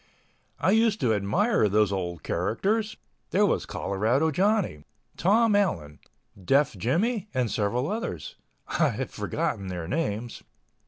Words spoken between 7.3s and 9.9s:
and several others... I have forgotten their